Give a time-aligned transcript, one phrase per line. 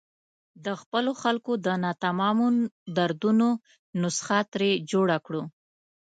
[0.65, 2.47] د خپلو خلکو د ناتمامو
[2.97, 3.47] دردونو
[4.01, 5.41] نسخه ترې جوړه کړو.